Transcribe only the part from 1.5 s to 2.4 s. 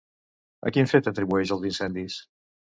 els incendis?